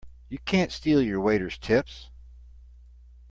[0.29, 2.09] You can't steal your waiters' tips!